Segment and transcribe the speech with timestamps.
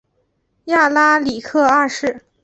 [0.63, 2.23] 亚拉里克二世。